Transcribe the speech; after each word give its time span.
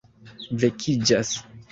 vekiĝas 0.63 1.35